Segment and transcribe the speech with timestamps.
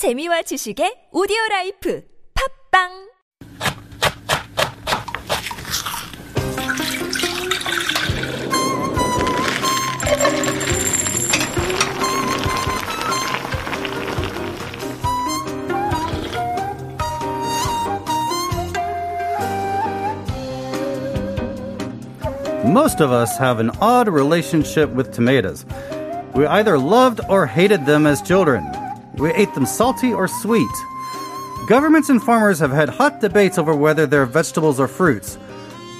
[0.00, 2.00] 재미와 지식의 오디오 라이프
[2.72, 3.10] 팝빵
[22.64, 25.66] Most of us have an odd relationship with tomatoes.
[26.34, 28.64] We either loved or hated them as children.
[29.14, 30.70] We ate them salty or sweet.
[31.68, 35.38] Governments and farmers have had hot debates over whether they're vegetables or fruits.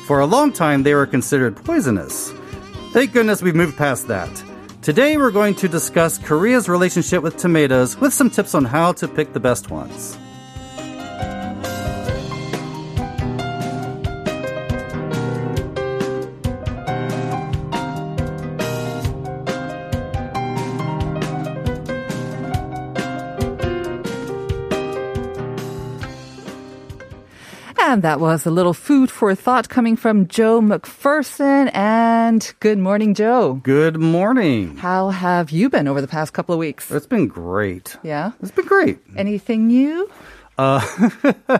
[0.06, 2.32] For a long time, they were considered poisonous.
[2.92, 4.30] Thank goodness we've moved past that.
[4.82, 9.06] Today, we're going to discuss Korea's relationship with tomatoes with some tips on how to
[9.06, 10.16] pick the best ones.
[28.00, 31.70] And that was a little food for thought coming from Joe McPherson.
[31.74, 33.60] And good morning, Joe.
[33.62, 34.78] Good morning.
[34.78, 36.90] How have you been over the past couple of weeks?
[36.90, 37.98] It's been great.
[38.02, 38.32] Yeah.
[38.40, 39.00] It's been great.
[39.18, 40.10] Anything new?
[40.56, 40.80] Uh,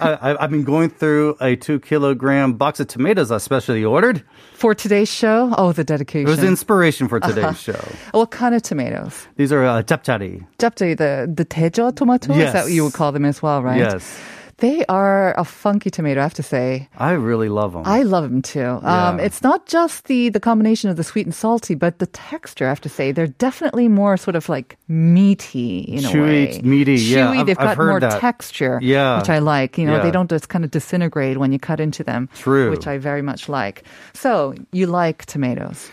[0.00, 4.24] I, I've been going through a two kilogram box of tomatoes I specially ordered.
[4.54, 5.54] For today's show?
[5.56, 6.26] Oh, the dedication.
[6.26, 7.78] It was inspiration for today's show.
[8.10, 9.28] what kind of tomatoes?
[9.36, 10.44] These are uh, japjari.
[10.58, 12.32] The, the tejo tomato?
[12.32, 13.78] Is that what you would call them as well, right?
[13.78, 14.20] Yes.
[14.58, 16.88] They are a funky tomato, I have to say.
[16.96, 17.82] I really love them.
[17.84, 18.80] I love them too.
[18.82, 22.64] Um, It's not just the the combination of the sweet and salty, but the texture.
[22.64, 26.60] I have to say they're definitely more sort of like meaty in a Chewy, way.
[26.64, 27.26] meaty, yeah.
[27.26, 27.38] Chewy.
[27.40, 28.20] I've- They've I've got heard more that.
[28.20, 29.18] texture, Yeah.
[29.18, 29.76] which I like.
[29.76, 32.28] You know, they don't just kind of disintegrate when you cut into them.
[32.38, 32.70] True.
[32.70, 33.82] which I very much like.
[34.14, 35.90] So you like tomatoes?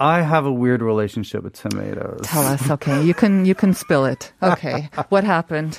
[0.00, 2.22] I have a weird relationship with tomatoes.
[2.24, 3.00] Tell us, okay?
[3.04, 4.32] You can you can spill it.
[4.42, 5.78] Okay, what happened?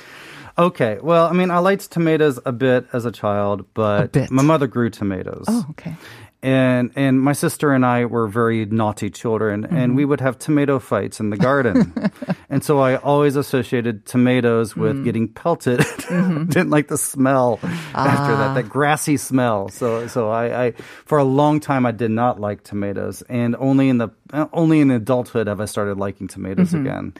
[0.58, 4.30] Okay, well, I mean, I liked tomatoes a bit as a child, but bit.
[4.30, 5.44] my mother grew tomatoes.
[5.48, 5.94] Oh, okay.
[6.42, 9.76] and and my sister and I were very naughty children, Mm-hmm.
[9.76, 11.92] and we would have tomato fights in the garden,
[12.48, 14.80] and so I always associated tomatoes Mm.
[14.80, 15.80] with getting pelted.
[15.80, 16.44] Mm-hmm.
[16.48, 17.58] Didn't like the smell
[17.94, 18.54] after Ah.
[18.54, 19.68] that, that grassy smell.
[19.68, 20.72] So so I, I
[21.04, 24.80] for a long time I did not like tomatoes, and only in the uh, only
[24.80, 26.86] in adulthood have I started liking tomatoes Mm-hmm.
[26.86, 27.12] again.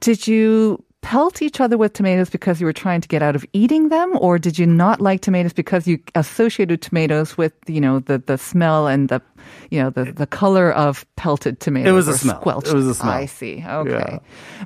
[0.00, 3.44] Did you pelt each other with tomatoes because you were trying to get out of
[3.54, 8.00] eating them or did you not like tomatoes because you associated tomatoes with you know
[8.00, 9.20] the the smell and the
[9.70, 12.38] you know the the color of pelted tomatoes It was a smell.
[12.40, 13.12] squelched It was a smell.
[13.12, 14.18] i see okay Yeah.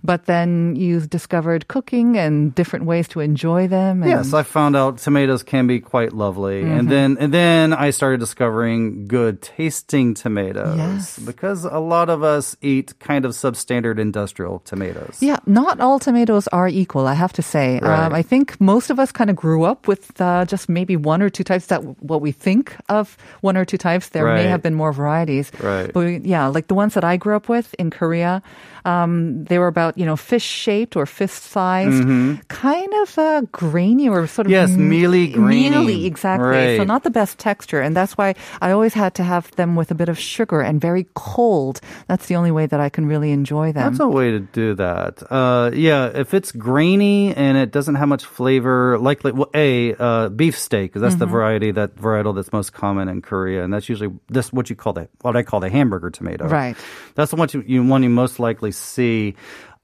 [0.03, 4.75] but then you discovered cooking and different ways to enjoy them and Yes, I found
[4.75, 6.79] out tomatoes can be quite lovely, Mm-hmm.
[6.79, 11.19] and then and then I started discovering good tasting tomatoes Yes.
[11.21, 15.19] because a lot of us eat kind of substandard industrial tomatoes.
[15.21, 17.79] Yeah, not all tomatoes are equal, I have to say.
[17.81, 18.07] Right.
[18.07, 21.23] Um, I think most of us kind of grew up with uh, just maybe one
[21.23, 24.09] or two types that what we think of one or two types.
[24.11, 25.51] There may have been more varieties.
[25.61, 25.93] Right.
[25.93, 28.43] But we- yeah, like the ones that I grew up with in Korea,
[28.85, 32.05] um, they were about, you know, fish shaped or fist sized,
[32.49, 34.53] kind of uh, grainy or sort of.
[34.53, 34.71] Mm-hmm.
[34.71, 35.71] Yes, mealy, grainy.
[35.71, 36.77] Mealy, exactly.
[36.77, 37.81] So not the best texture.
[37.81, 40.81] And that's why I always had to have them with a bit of sugar and
[40.81, 41.81] very cold.
[42.09, 43.89] That's the only way that I can really enjoy them.
[43.89, 45.23] That's a way to do that.
[45.33, 49.95] Uh, yeah, if it's grainy and it doesn't have much flavor, like, like well, a
[49.95, 51.33] uh, beef steak, 'cause that's the Mm-hmm.
[51.33, 54.93] variety that varietal that's most common in Korea, and that's usually this what you call
[54.93, 56.47] the what I call the hamburger tomato.
[56.49, 56.77] Right.
[57.15, 59.35] That's the one you, you one you most likely see.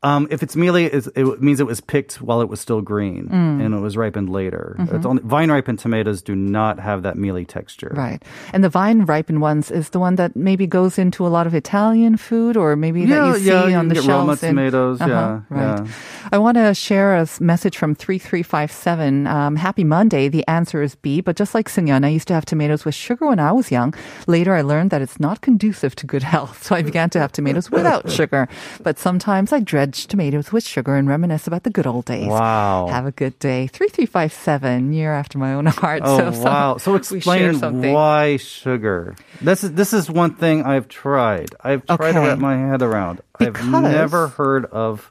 [0.03, 3.63] Um, if it's mealy, it means it was picked while it was still green Mm.
[3.65, 4.77] and it was ripened later.
[4.79, 4.97] Mm-hmm.
[4.97, 7.93] It's only, vine ripened tomatoes do not have that mealy texture.
[7.95, 8.23] Right.
[8.55, 11.55] And the vine ripened ones is the one that maybe goes into a lot of
[11.55, 14.43] Italian food or maybe that you see yeah, you on the get Roma shelves.
[14.43, 15.01] in- tomatoes.
[15.03, 15.79] Uh-huh, yeah, Right.
[15.81, 15.93] yeah.
[16.33, 19.27] I want to share a message from 3357.
[19.27, 20.29] Um, happy Monday.
[20.29, 21.21] The answer is B.
[21.21, 23.95] But just like Sungyeon, I used to have tomatoes with sugar when I was young.
[24.27, 26.63] Later, I learned that it's not conducive to good health.
[26.65, 28.49] So I began to have tomatoes without sugar.
[28.83, 32.29] But sometimes I dredge tomatoes with sugar and reminisce about the good old days.
[32.29, 32.87] Wow.
[32.89, 33.67] Have a good day.
[33.67, 36.03] 3357, year after my own heart.
[36.05, 36.77] Oh so some- wow!
[36.77, 37.59] So explain
[37.93, 39.17] why sugar.
[39.41, 41.55] This is this is one thing I've tried.
[41.61, 42.29] I've tried to Okay.
[42.29, 43.21] wrap my head around.
[43.39, 45.11] I've never heard of.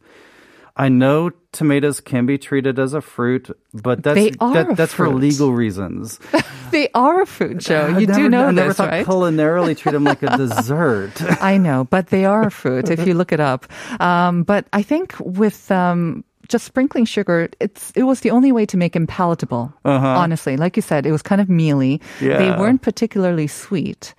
[0.80, 5.10] I know tomatoes can be treated as a fruit, but that's They that, that's for
[5.10, 6.20] legal reasons.
[6.72, 7.88] They are a food show.
[7.90, 9.04] I You do know I never this, thought right?
[9.06, 11.18] culinarily treat them like a dessert.
[11.42, 13.66] I know, but they are a fruit if you look it up.
[14.00, 18.68] Um, but I think with um, just sprinkling sugar, it's it was the only way
[18.68, 19.74] to make them palatable.
[19.84, 22.00] Honestly, like you said, it was kind of mealy.
[22.22, 22.62] They Uh-huh.
[22.62, 24.14] Weren't particularly sweet.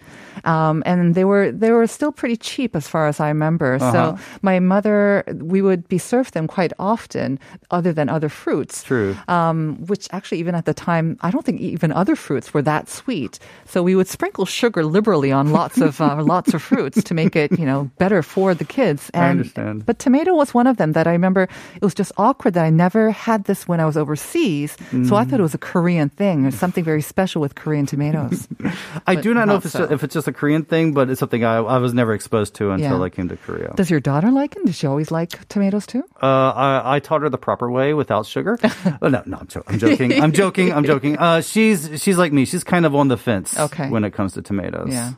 [0.45, 3.75] Um, and they were they were still pretty cheap as far as I remember.
[3.75, 3.93] Uh-huh.
[3.93, 7.39] So my mother, we would be served them quite often,
[7.71, 8.83] other than other fruits.
[8.83, 9.17] True.
[9.29, 12.89] Um, which actually, even at the time, I don't think even other fruits were that
[12.89, 13.39] sweet.
[13.67, 17.37] So we would sprinkle sugar liberally on lots of uh, lots of fruits to make
[17.37, 19.11] it, you know, better for the kids.
[19.15, 19.87] I understand.
[19.87, 21.49] But tomato was one of them that I remember.
[21.77, 24.77] It was just awkward that I never had this when I was overseas.
[25.07, 26.43] So I thought it was a Korean thing.
[26.43, 28.49] There's something very special with Korean tomatoes.
[29.07, 29.81] I But do not know if it's, so.
[29.81, 32.55] just, if it's just a Korean thing, but it's something I, I was never exposed
[32.57, 33.05] to until Yeah.
[33.05, 33.73] I came to Korea.
[33.77, 34.65] Does your daughter like it?
[34.65, 36.03] Does she always like tomatoes too?
[36.23, 38.59] Uh, I, I taught her the proper way without sugar.
[39.03, 40.21] oh, no, no, I'm, jo- I'm joking.
[40.23, 40.73] I'm joking.
[40.73, 41.19] I'm joking.
[41.19, 42.45] Uh, she's she's like me.
[42.47, 43.89] She's kind of on the fence Okay.
[43.91, 44.89] when it comes to tomatoes.
[44.91, 45.13] Yeah.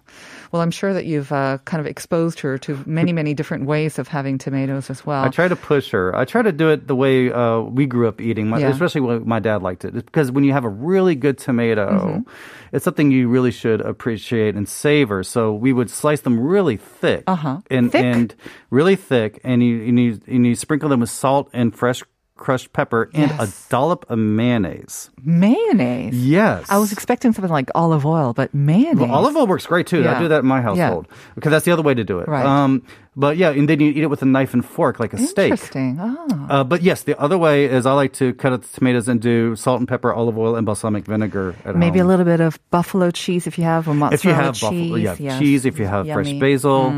[0.53, 3.99] Well, I'm sure that you've uh, kind of exposed her to many, many different ways
[3.99, 5.25] of having tomatoes as well.
[5.25, 6.15] I try to push her.
[6.15, 8.69] I try to do it the way uh, we grew up eating, my, Yeah.
[8.69, 9.97] especially when my dad liked it.
[9.97, 12.31] It's because when you have a really good tomato, Mm-hmm.
[12.77, 15.23] it's something you really should appreciate and savor.
[15.23, 17.61] So we would slice them really thick, Uh-huh.
[17.71, 18.05] and Thick?
[18.05, 18.35] and
[18.71, 22.03] really thick, and you and you, and you sprinkle them with salt and fresh
[22.37, 25.11] crushed pepper and a dollop of mayonnaise.
[25.23, 26.15] mayonnaise.
[26.15, 28.97] Yes, I was expecting something like olive oil, but mayonnaise.
[28.97, 30.07] Well, olive oil works great too.
[30.09, 32.29] I do that in my household because that's the other way to do it.
[32.29, 32.45] Right.
[32.45, 32.83] Um,
[33.15, 35.51] but yeah, and then you eat it with a knife and fork like a steak.
[35.53, 35.99] Interesting.
[36.01, 36.47] Oh.
[36.51, 39.21] Uh, but yes, the other way is I like to cut up the tomatoes and
[39.21, 42.59] do salt and pepper, olive oil, and balsamic vinegar at Maybe a little bit of
[42.71, 44.63] buffalo cheese if you have, or mozzarella If you have cheese.
[44.63, 45.39] buffalo, yeah, yes.
[45.39, 45.65] cheese.
[45.67, 46.39] If you have fresh Yummy.
[46.39, 46.41] Mm.
[46.41, 46.95] basil,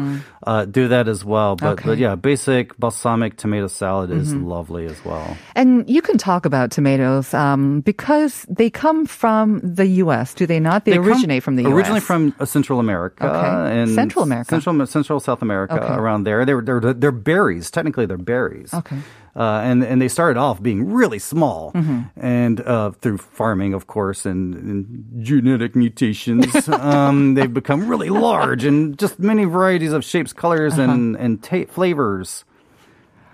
[0.47, 1.57] uh, do that as well.
[1.57, 4.47] But, but yeah, basic balsamic tomato salad is Mm-hmm.
[4.47, 5.37] lovely as well.
[5.55, 10.61] And you can talk about tomatoes um, because they come from the U.S., do they
[10.61, 10.85] not?
[10.85, 11.73] They, come originate from the U.S.
[11.75, 13.79] Originally from uh, Central America Okay.
[13.81, 14.49] and Central America.
[14.61, 15.95] Central Central South America, Okay.
[16.05, 16.45] Around there.
[16.45, 17.71] They're they're they're berries.
[17.71, 18.73] Technically, they're berries.
[18.75, 18.99] Okay.
[19.37, 22.03] Uh, and and they started off being really small, Mm-hmm.
[22.17, 24.85] and uh, through farming, of course, and, and
[25.27, 31.17] genetic mutations, um, they've become really large and just many varieties of shapes, colors, and
[31.17, 32.45] and ta- flavors.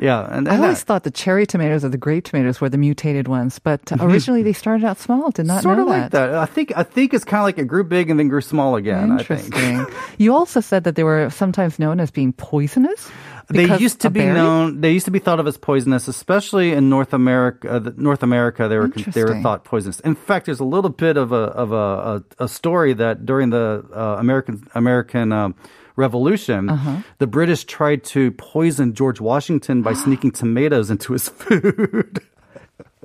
[0.01, 0.57] Yeah, and, Uh-huh.
[0.57, 3.59] I always that- thought the cherry tomatoes or the grape tomatoes were the mutated ones,
[3.59, 5.31] but originally they started out small.
[5.31, 6.35] Did not sort know of like that.
[6.35, 8.77] I think I think it's kind of like it grew big and then grew small
[8.77, 9.13] again.
[9.13, 9.55] I think.
[9.55, 9.87] Interesting.
[10.19, 13.11] you also said that they were sometimes known as being poisonous.
[13.53, 14.35] They used to be berry?
[14.35, 14.81] known.
[14.81, 17.69] They used to be thought of as poisonous, especially in North America.
[17.69, 19.99] Uh, North America, they were they were thought poisonous.
[20.01, 23.51] In fact, there's a little bit of a of a a, a story that during
[23.51, 25.33] the uh, American American.
[25.33, 25.55] Um,
[25.97, 26.97] Revolution, Uh-huh.
[27.19, 32.21] the British tried to poison George Washington by sneaking tomatoes into his food.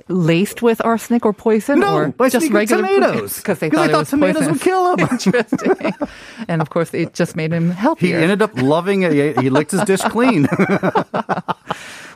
[0.08, 4.08] laced with arsenic or poison, or by just regular tomatoes because they thought, it was
[4.10, 4.52] tomatoes poisonous.
[4.52, 5.00] would kill him.
[5.10, 5.92] Interesting.
[6.46, 8.16] and of course, it just made him healthier.
[8.18, 9.36] he ended up loving it.
[9.40, 10.46] He licked his dish clean.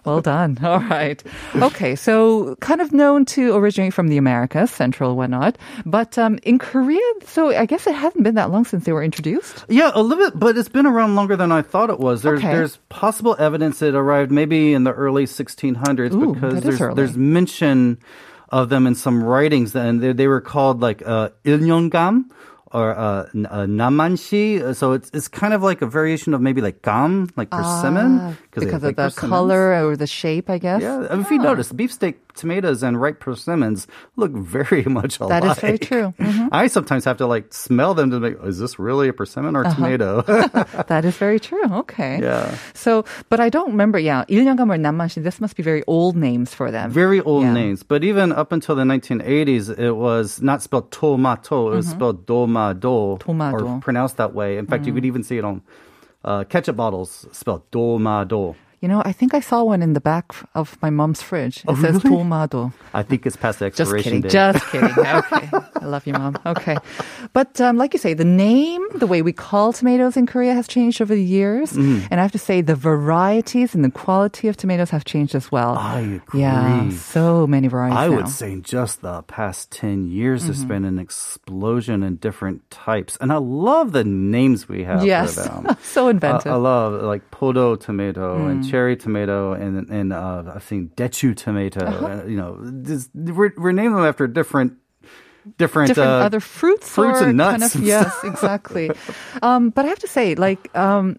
[0.04, 0.58] Well done.
[0.64, 1.22] All right.
[1.54, 1.94] Okay.
[1.96, 5.56] So kind of known to originate from the Americas, Central, whatnot.
[5.84, 9.02] But um, in Korea, so I guess it hasn't been that long since they were
[9.04, 9.64] introduced.
[9.68, 12.22] Yeah, a little bit, but it's been around longer than I thought it was.
[12.22, 12.52] There's Okay.
[12.52, 16.94] there's possible evidence it arrived maybe in the early 1600s Ooh, because there's early.
[16.94, 17.98] there's mention
[18.48, 22.24] of them in some writings, and they, they were called like uh, ilnyongam
[22.72, 24.74] or uh, uh, namanshi.
[24.74, 28.34] So it's it's kind of like a variation of maybe like gum, like persimmon, ah,
[28.52, 30.82] because of the color or the shape, I guess.
[30.82, 31.20] Yeah, yeah.
[31.20, 31.50] if you ah.
[31.50, 33.86] notice, beefsteak tomatoes and ripe persimmons
[34.16, 35.42] look very much alike.
[35.42, 36.14] That is very true.
[36.18, 36.48] Mm-hmm.
[36.52, 39.66] I sometimes have to like smell them to make is this really a persimmon or
[39.66, 39.74] uh-huh.
[39.74, 40.22] tomato?
[40.86, 41.66] that is very true.
[41.84, 42.20] Okay.
[42.22, 42.56] Yeah.
[42.74, 43.98] So, but I don't remember.
[43.98, 45.22] Yeah, ilnyangam or namanshi.
[45.22, 46.90] This must be very old names for them.
[46.90, 47.52] Very old yeah.
[47.52, 51.72] names, but even up until the 1980s, it was not spelled tomato.
[51.72, 51.98] It was mm-hmm.
[51.98, 53.40] spelled doma Mm-hmm.
[53.40, 53.78] Mm.
[53.78, 54.58] Or pronounced that way.
[54.58, 55.62] In fact, you could even see it on
[56.24, 58.54] uh, ketchup bottles spelled domado.
[58.82, 61.58] You know, I think I saw one in the back of my mom's fridge.
[61.58, 62.16] It Oh, says really?
[62.16, 62.72] Tomado.
[62.94, 64.22] I think it's past the Just expiration kidding.
[64.22, 64.30] date.
[64.32, 64.94] Just kidding.
[64.98, 65.50] Okay.
[65.80, 66.36] I love you, mom.
[66.44, 66.76] Okay.
[67.32, 70.68] But um, like you say, the name, the way we call tomatoes in Korea has
[70.68, 71.72] changed over the years.
[71.72, 72.06] Mm-hmm.
[72.10, 75.50] And I have to say, the varieties and the quality of tomatoes have changed as
[75.50, 75.74] well.
[75.76, 76.40] I agree.
[76.40, 76.90] Yeah.
[76.90, 77.98] So many varieties.
[77.98, 78.16] I now.
[78.16, 80.68] would say in just the past 10 years, there's Mm-hmm.
[80.68, 83.16] been an explosion in different types.
[83.20, 85.34] And I love the names we have Yes.
[85.34, 85.76] for them.
[85.82, 86.52] so Uh, inventive.
[86.52, 88.50] I love like podo tomato Mm.
[88.50, 91.80] and cherry tomato and and uh, I've seen dechu tomato.
[91.86, 92.06] Uh-huh.
[92.06, 94.74] Uh, you know, this, we're we're naming them after different
[95.58, 98.90] different, different uh, other fruits, fruits or and Kind of, yes, exactly.
[99.42, 101.16] Um, but I have to say, like um,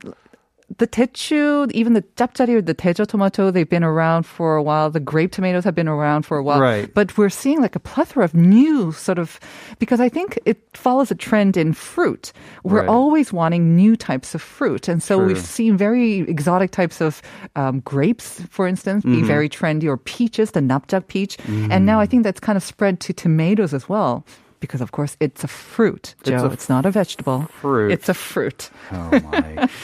[0.78, 4.90] the techu, even the japjari or the tejo tomato, they've been around for a while.
[4.90, 6.60] The grape tomatoes have been around for a while.
[6.62, 6.94] Right.
[6.94, 9.40] But we're seeing like a plethora of new sort of
[9.80, 12.32] because I think it follows a trend in fruit.
[12.64, 12.90] We're Right.
[12.90, 15.28] always wanting new types of fruit, and so True.
[15.28, 17.22] we've seen very exotic types of
[17.56, 19.22] um, grapes, for instance, Mm-hmm.
[19.22, 21.38] be very trendy, or peaches, the napjak peach,
[21.70, 24.26] and now I think that's kind of spread to tomatoes as well.
[24.62, 26.46] Because of course it's a fruit, It's Joe.
[26.46, 27.42] a It's, not a vegetable.
[27.60, 27.92] fruit.
[27.92, 28.70] It's a fruit.
[28.94, 29.68] Oh my!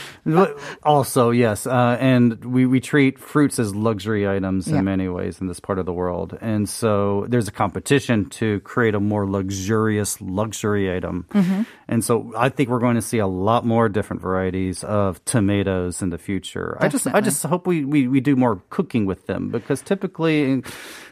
[0.84, 4.80] Also, yes, uh, and we we treat fruits as luxury items Yeah.
[4.80, 8.60] in many ways in this part of the world, and so there's a competition to
[8.62, 11.62] create a more luxurious luxury item, Mm-hmm.
[11.88, 16.02] and so I think we're going to see a lot more different varieties of tomatoes
[16.02, 16.78] in the future.
[16.82, 20.62] I just I just hope we, we we do more cooking with them because typically.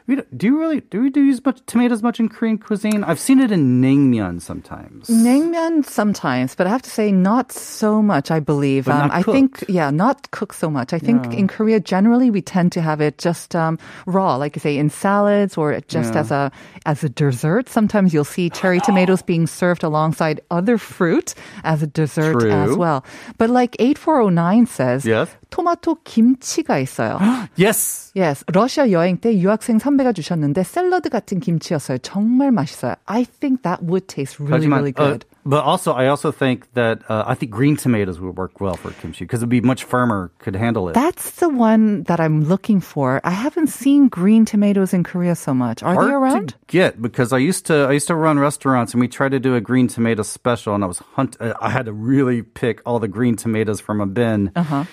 [0.07, 3.03] Do you really do we do use much tomatoes much in Korean cuisine?
[3.03, 5.07] I've seen it naengmyeon sometimes.
[5.09, 8.31] Naengmyeon sometimes, but I have to say not so much.
[8.31, 8.87] I believe.
[8.87, 10.93] Um, I think yeah, not cooked so much.
[10.93, 14.59] I think in Korea generally we tend to have it just um, raw, like you
[14.59, 16.19] say, in salads or just Yeah.
[16.21, 16.51] as a
[16.85, 17.69] as a dessert.
[17.69, 21.33] Sometimes you'll see cherry tomatoes being served alongside other fruit
[21.63, 23.03] as a dessert as well.
[23.37, 25.29] But like eight four zero nine says, Yes.
[25.50, 27.18] 토마토 김치가 있어요.
[27.58, 28.12] Yes.
[28.16, 31.98] Yes, 러시아 여행 때 유학생 선배가 주셨는데 샐러드 같은 김치였어요.
[31.98, 32.94] 정말 맛있어요.
[33.06, 35.24] I think that would taste really, 하지만, really uh, good.
[35.44, 38.90] but also, I also think that uh, I think green tomatoes would work well for
[39.00, 40.94] kimchi because it'd be much firmer, could handle it.
[40.94, 43.20] That's the one that I'm looking for.
[43.24, 45.82] I haven't seen green tomatoes in Korea so much.
[45.82, 46.48] Are Hard they around?
[46.50, 49.40] to get because I used to I used to run restaurants and we tried to
[49.40, 52.82] do a green tomato special and I was hunt uh, I had to really pick
[52.84, 54.52] all the green tomatoes from a bin.
[54.54, 54.84] Uh-huh.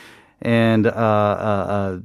[0.43, 0.93] And uh, uh,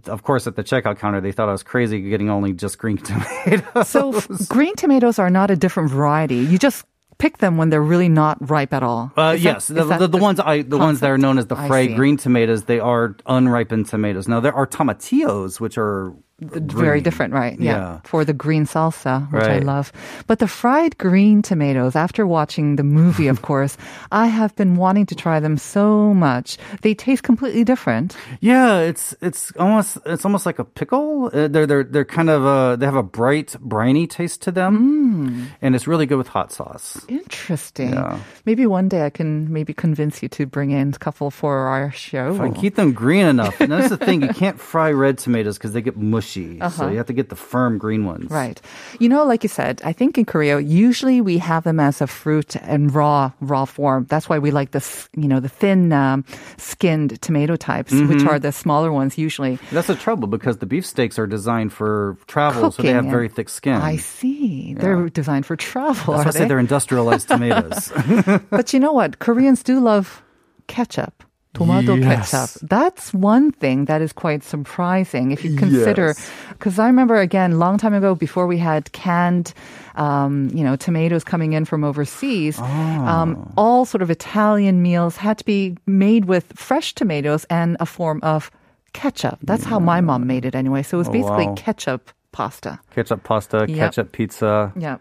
[0.08, 2.78] uh, of course, at the checkout counter, they thought I was crazy getting only just
[2.78, 3.88] green tomatoes.
[3.90, 6.36] So green tomatoes are not a different variety.
[6.38, 6.86] You just
[7.18, 9.12] pick them when they're really not ripe at all.
[9.18, 11.56] Uh, that- yes, the, the, the ones I the ones that are known as the
[11.90, 11.96] see.
[11.96, 14.28] green tomatoes, they are unripened tomatoes.
[14.28, 17.60] Now there are tomatillos, which are very different, right?
[17.60, 17.72] Yeah.
[17.78, 18.00] Yeah.
[18.04, 19.92] For the green salsa, which I love.
[20.28, 23.76] But the fried green tomatoes, after watching the movie, of course,
[24.12, 26.58] I have been wanting to try them so much.
[26.82, 28.16] They taste completely different.
[28.40, 31.32] Yeah, it's it's almost it's almost like a pickle.
[31.34, 34.78] Uh, they're they're they're kind of uh they have a bright briny taste to them,
[34.78, 35.48] Mm.
[35.62, 37.02] and it's really good with hot sauce.
[37.08, 37.94] Interesting.
[37.94, 38.20] Yeah.
[38.46, 41.92] Maybe one day I can maybe convince you to bring in a couple for our
[41.92, 42.36] show.
[42.36, 45.58] If I keep them green enough, and that's the thing, you can't fry red tomatoes
[45.58, 46.27] because they get mushy.
[46.28, 48.26] So you have to get the firm green ones.
[48.26, 48.36] Uh-huh.
[48.36, 48.62] Right.
[49.00, 52.08] You know, like you said, I think in Korea, usually we have them as a
[52.08, 54.06] fruit and raw, raw form.
[54.10, 56.26] That's why we like this, you know, the thin um,
[56.58, 58.28] skinned tomato types, which Mm-hmm.
[58.28, 59.60] are the smaller ones usually.
[59.72, 63.50] That's the trouble because the beefsteaks are designed for travel, so they have very thick
[63.50, 63.74] skin.
[63.82, 64.74] I see.
[64.74, 66.16] They're designed for travel.
[66.16, 66.48] That's why I say they?
[66.50, 67.92] they're industrialized tomatoes.
[68.50, 69.20] But you know what?
[69.20, 70.24] Koreans do love
[70.68, 71.24] ketchup.
[71.54, 72.32] Tomato Yes.
[72.32, 72.70] ketchup.
[72.70, 76.30] That's one thing that is quite surprising if you consider, Yes.
[76.50, 79.54] because I remember again, a long time ago, before we had canned,
[79.96, 83.52] um, you know, tomatoes coming in from overseas, um, Oh.
[83.58, 88.20] all sort of Italian meals had to be made with fresh tomatoes and a form
[88.22, 88.52] of
[88.94, 89.40] ketchup.
[89.44, 90.84] That's how my mom made it anyway.
[90.84, 91.56] So it was Oh, basically wow.
[91.58, 92.80] ketchup pasta.
[92.94, 93.78] ketchup pasta, Yep.
[93.78, 94.72] ketchup pizza.
[94.78, 94.98] Yeah.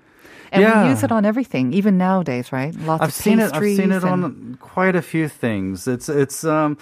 [0.53, 0.85] And Yeah.
[0.85, 2.75] we use it on everything, even nowadays, right?
[2.75, 3.53] Lots I've of seen it.
[3.55, 5.87] I've seen it on quite a few things.
[5.89, 6.79] It's it's um.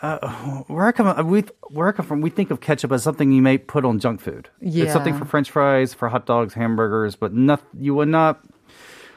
[0.00, 0.18] Uh,
[0.66, 3.40] where I come, we where I come from, we think of ketchup as something you
[3.40, 4.48] may put on junk food.
[4.60, 4.84] Yeah.
[4.84, 7.62] It's something for French fries, for hot dogs, hamburgers, but not.
[7.78, 8.42] You would not.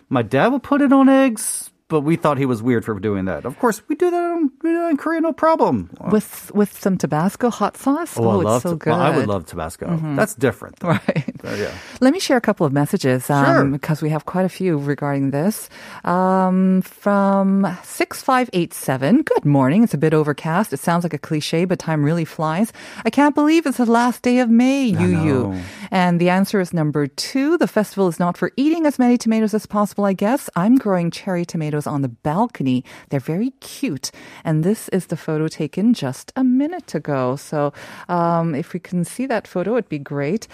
[0.10, 3.26] My dad would put it on eggs, but we thought he was weird for doing
[3.26, 3.46] that.
[3.46, 5.90] Of course, we do that in, we do that in Korea, no problem.
[6.12, 8.16] with with some Tabasco hot sauce.
[8.20, 8.62] Oh, I it's love.
[8.62, 8.92] so good.
[8.92, 10.00] well, I would love Tabasco.
[10.16, 10.76] That's different.
[10.82, 10.90] though.
[11.08, 11.35] Right.
[11.58, 11.72] Yeah.
[12.02, 13.64] Let me share a couple of messages Sure.
[13.66, 15.70] because we have quite a few regarding this.
[16.04, 19.84] Um, from 6587, good morning.
[19.84, 20.74] It's a bit overcast.
[20.74, 22.74] It sounds like a cliche, but time really flies.
[23.06, 25.56] I can't believe it's the last day of May, you, you.
[25.92, 27.58] And the answer is number two.
[27.58, 30.50] The festival is not for eating as many tomatoes as possible, I guess.
[30.56, 32.84] I'm growing cherry tomatoes on the balcony.
[33.10, 34.12] They're very cute.
[34.44, 37.36] And this is the photo taken just a minute ago.
[37.36, 37.74] So
[38.10, 40.48] um, if we can see that photo, it'd be great.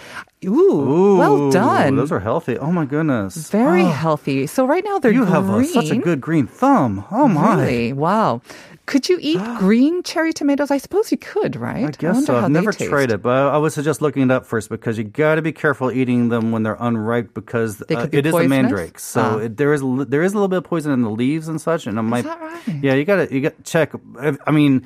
[0.44, 1.96] Ooh, well done.
[1.96, 2.58] Those are healthy.
[2.58, 3.50] Oh my goodness.
[3.50, 4.46] very Oh, healthy.
[4.46, 5.32] So right now they're You green.
[5.32, 7.04] have a, such a good green thumb.
[7.10, 7.60] Oh my.
[7.62, 7.92] Really?
[7.92, 8.42] Wow.
[8.86, 10.70] Could you eat green cherry tomatoes?
[10.70, 11.84] I suppose you could, right?
[11.86, 12.36] I guess wonder so.
[12.36, 12.90] I've never taste.
[12.90, 15.52] tried it, but I would suggest looking it up first because you got to be
[15.52, 18.98] careful eating them when they're unripe because They uh, be it is a mandrake.
[18.98, 19.36] So Ah.
[19.38, 21.86] it, there is there is a little bit of poison in the leaves and such,
[21.86, 22.24] and it might.
[22.24, 22.82] that right?
[22.82, 23.92] Yeah, you got to you got check.
[24.20, 24.84] I I mean.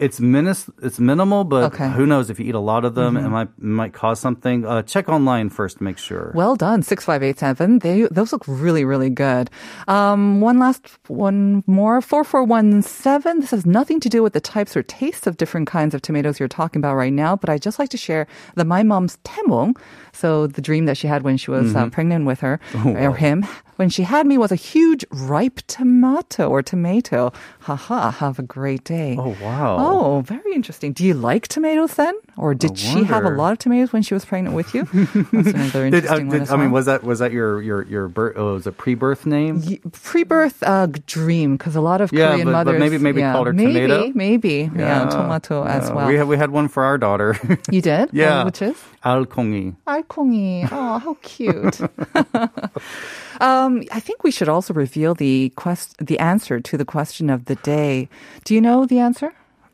[0.00, 1.84] It's minis- it's minimal, but Okay.
[1.84, 1.94] Mm-hmm.
[2.00, 4.64] who knows if you eat a lot of them, it might it might cause something.
[4.64, 6.32] Uh, check online first to make sure.
[6.34, 7.80] Well done, six five eight seven.
[7.84, 9.50] They those look really really good.
[9.88, 13.40] Um, one last one more four four one seven.
[13.40, 16.40] This has nothing to do with the types or tastes of different kinds of tomatoes
[16.40, 18.26] you're talking about right now, but I just like to share
[18.56, 19.76] that my mom's temong.
[20.12, 23.44] So the dream that she had when she was uh, pregnant with her or him
[23.76, 27.32] when she had me was a huge ripe tomato or tomato.
[27.60, 28.10] Haha!
[28.10, 29.16] Have a great day.
[29.18, 29.76] Oh, wow.
[29.78, 30.92] Oh, Oh, very interesting.
[30.92, 34.14] Do you like tomatoes then, or did she have a lot of tomatoes when she
[34.14, 34.84] was pregnant with you?
[34.84, 36.50] That's another interesting did, uh, did, one.
[36.50, 38.36] I mean, was that was that your your your birth?
[38.36, 39.62] Oh, was a pre-birth name?
[39.92, 43.32] Pre-birth uh, dream, because a lot of yeah, Korean but, mothers but maybe maybe yeah,
[43.32, 44.12] called her maybe, tomato.
[44.14, 45.76] Maybe yeah, yeah tomato yeah.
[45.76, 46.06] as well.
[46.06, 47.36] We had we had one for our daughter.
[47.70, 49.74] you did, yeah, uh, which is alkongi.
[49.86, 50.68] Alkongi.
[50.70, 51.80] Oh, how cute.
[53.40, 57.46] um, I think we should also reveal the quest the answer to the question of
[57.46, 58.08] the day.
[58.44, 59.32] Do you know the answer?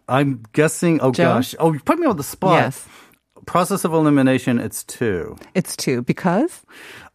[0.08, 1.00] I'm guessing.
[1.00, 1.24] Oh Joe?
[1.34, 1.54] gosh.
[1.58, 2.52] Oh, you put me on the spot.
[2.62, 2.86] Yes.
[3.46, 4.58] Process of elimination.
[4.58, 5.36] It's two.
[5.54, 6.62] It's two because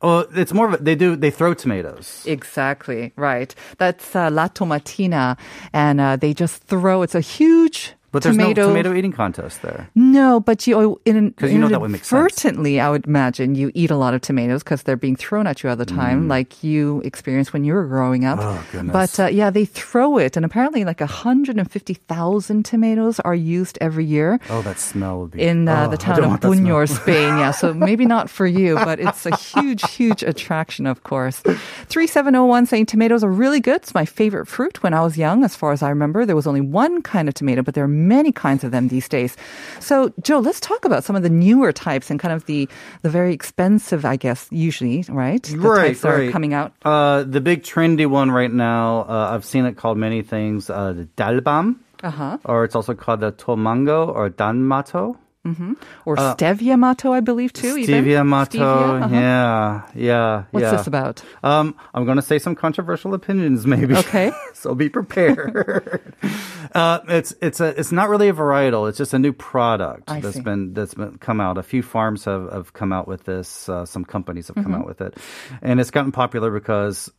[0.01, 2.23] Oh, it's more of a, they do they throw tomatoes.
[2.25, 3.53] exactly right.
[3.77, 5.37] That's uh, La Tomatina,
[5.73, 7.01] and uh, they just throw.
[7.01, 8.61] It's a huge But there's tomato.
[8.63, 9.89] no tomato eating contest there.
[9.95, 13.71] No, but you in 'Cause you know that would make inadvertently, I would imagine you
[13.73, 16.63] eat a lot of tomatoes because they're being thrown at you all the time, like
[16.63, 18.39] you experienced when you were growing up.
[18.39, 18.43] Mm.
[18.43, 18.93] Oh, goodness.
[18.93, 24.39] But uh, yeah, they throw it, and apparently, like 150,000 tomatoes are used every year.
[24.49, 26.77] Oh, that smell would be In uh, oh, the town of want that smell.
[26.77, 27.51] Buñol, Spain, yeah.
[27.51, 31.41] So maybe not for you, but it's a huge, huge attraction, of course.
[31.87, 33.77] Three seven zero one saying tomatoes are really good.
[33.77, 34.83] It's my favorite fruit.
[34.83, 37.33] When I was young, as far as I remember, there was only one kind of
[37.33, 39.37] tomato, but there are many kinds of them these days.
[39.79, 42.67] So, Joe, let's talk about some of the newer types and kind of the
[43.01, 45.41] the very expensive, I guess, usually, right?
[45.43, 46.73] The Right, types that are coming out.
[46.83, 50.93] Uh, the big trendy one right now, uh, I've seen it called many things, uh,
[50.93, 52.37] the dalbam, Uh huh.
[52.45, 55.17] or it's also called the tomango or danmato.
[55.43, 57.75] Or stevia mato, I believe too.
[57.77, 57.95] even.
[57.95, 58.63] Uh, Stevia mato,
[58.97, 59.07] uh-huh.
[59.15, 60.71] yeah, yeah, What's yeah.
[60.75, 61.23] this about?
[61.43, 63.95] Um, I'm going to say some controversial opinions, maybe.
[63.95, 64.31] Okay.
[64.53, 66.13] so be prepared.
[66.75, 68.87] uh, it's it's a it's not really a varietal.
[68.87, 70.41] It's just a new product I that's see.
[70.41, 71.57] been that's been come out.
[71.57, 73.67] A few farms have, have come out with this.
[73.67, 74.71] Uh, some companies have Mm-hmm.
[74.73, 75.17] come out with it,
[75.63, 77.09] and it's gotten popular because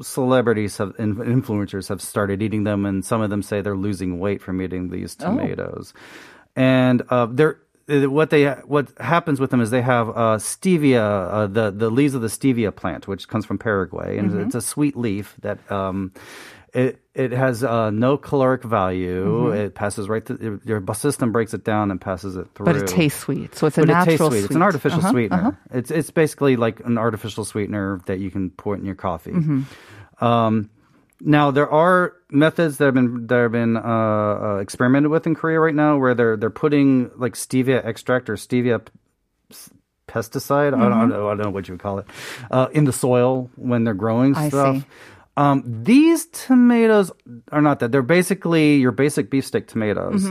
[0.00, 4.40] celebrities have influencers have started eating them, and some of them say they're losing weight
[4.40, 5.26] from eating these Oh.
[5.26, 5.92] tomatoes.
[6.58, 11.02] And uh, they're uh, what they what happens with them is they have uh, stevia,
[11.32, 14.40] uh, the the leaves of the stevia plant, which comes from Paraguay, and Mm-hmm.
[14.42, 15.58] it's a sweet leaf that.
[15.70, 16.12] Um,
[16.74, 19.24] it it has uh, no caloric value.
[19.24, 19.56] Mm-hmm.
[19.56, 22.66] It passes right through your system breaks it down and passes it through.
[22.66, 24.44] But it tastes sweet, so it's a But it natural tastes sweet.
[24.44, 25.38] It's an artificial Uh-huh, sweetener.
[25.38, 25.78] uh-huh.
[25.78, 29.30] It's it's basically like an artificial sweetener that you can pour in your coffee.
[29.32, 30.24] Mm-hmm.
[30.24, 30.68] Um,
[31.20, 35.34] now there are methods that have been that have been uh, uh, experimented with in
[35.34, 39.56] Korea right now, where they're they're putting like stevia extract or stevia p-
[40.08, 40.68] pesticide.
[40.68, 42.06] I, don't, I, don't know, I don't know what you would call it
[42.50, 44.76] uh, in the soil when they're growing I stuff.
[44.78, 44.84] see.
[45.38, 47.10] Um, these tomatoes
[47.52, 47.92] are not that.
[47.92, 50.26] They're basically your basic beefsteak tomatoes,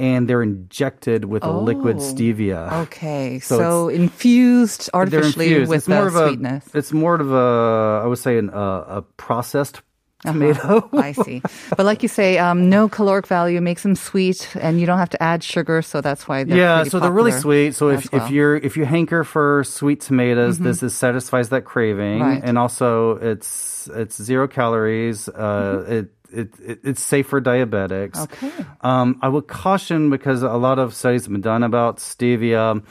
[0.00, 2.08] and they're injected with a liquid Mm-hmm.
[2.10, 2.14] Oh.
[2.14, 2.72] stevia.
[2.86, 5.70] Okay, So so, infused artificially infused.
[5.70, 6.74] with it's more of a, sweetness.
[6.74, 9.80] It's more of a, I would say, an, uh, a processed
[10.22, 10.88] tomato.
[10.92, 11.42] I see.
[11.76, 15.10] But like you say, um, no caloric value makes them sweet, and you don't have
[15.10, 17.74] to add sugar, so that's why they're yeah, so they're really sweet.
[17.74, 18.20] So if, well.
[18.20, 18.26] Mm-hmm.
[18.26, 22.40] if you're if you hanker for sweet tomatoes, this is satisfies that craving, Right.
[22.42, 25.28] and also it's it's zero calories.
[25.28, 28.12] Uh, it, it, it it's safe for diabetics.
[28.26, 28.46] Mm-hmm.
[28.46, 28.64] Okay.
[28.82, 32.82] Um, I would caution because a lot of studies have been done about stevia.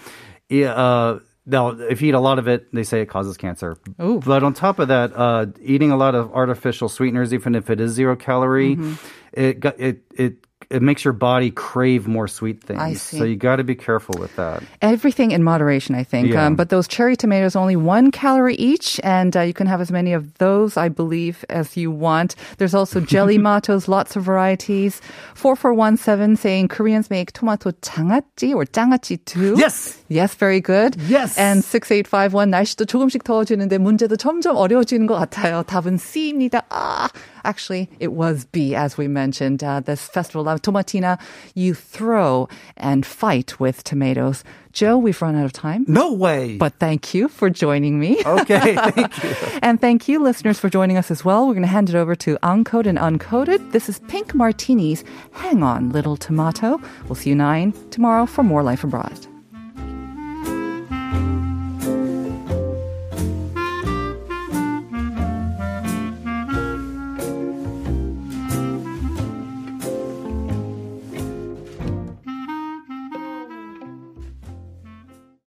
[0.49, 3.77] Yeah, Uh, now, if you eat a lot of it, they say it causes cancer.
[4.01, 4.19] Ooh.
[4.19, 7.79] But on top of that, uh, eating a lot of artificial sweeteners, even if it
[7.79, 8.93] is zero calorie, Mm-hmm
[9.32, 10.34] it got, it it
[10.70, 12.80] it makes your body crave more sweet things.
[12.80, 13.30] I So see.
[13.30, 14.62] you got to be careful with that.
[14.80, 16.28] Everything in moderation, I think.
[16.32, 16.46] Yeah.
[16.46, 19.90] Um, but those cherry tomatoes only one calorie each, and uh, you can have as
[19.92, 22.36] many of those, I believe, as you want.
[22.56, 25.02] There's also jelly matos, lots of varieties.
[25.34, 29.56] Four four one seven saying Koreans make tomato 장아찌 or 장아찌 too.
[29.58, 29.98] Yes.
[30.08, 30.96] Yes, very good.
[31.08, 31.36] Yes.
[31.36, 35.64] And 6851 날씨도 조금씩 더워지는데 문제도 점점 어려워지는 것 같아요.
[35.66, 36.62] 답은 C입니다.
[36.70, 37.08] Ah,
[37.47, 39.63] Actually, it was B, as we mentioned.
[39.63, 41.17] Uh, this festival of Tomatina,
[41.55, 44.43] you throw and fight with tomatoes.
[44.73, 45.85] Joe, we've run out of time.
[45.87, 46.57] No way.
[46.57, 48.21] But thank you for joining me.
[48.25, 49.59] okay, thank you.
[49.63, 51.47] And thank you, listeners, for joining us as well.
[51.47, 53.71] We're going to hand it over to Uncode and Uncoded.
[53.71, 56.79] This is Pink Martini's Hang On Little Tomato.
[57.05, 59.36] We'll see you nine tomorrow for more Life Abroad.